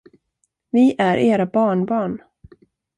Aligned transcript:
Vi 0.71 0.95
är 0.97 1.17
era 1.17 1.45
barnbarn. 1.45 2.21